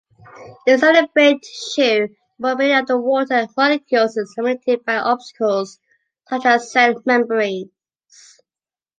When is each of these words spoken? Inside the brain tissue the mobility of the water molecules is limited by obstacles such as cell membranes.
Inside 0.65 0.95
the 0.95 1.09
brain 1.13 1.39
tissue 1.39 2.07
the 2.07 2.15
mobility 2.39 2.73
of 2.73 2.87
the 2.87 2.97
water 2.97 3.45
molecules 3.55 4.17
is 4.17 4.33
limited 4.35 4.83
by 4.83 4.95
obstacles 4.95 5.77
such 6.27 6.43
as 6.43 6.71
cell 6.71 6.99
membranes. 7.05 7.69